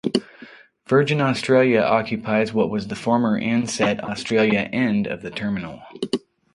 [0.87, 5.83] Virgin Australia occupies what was the former Ansett Australia end of the terminal.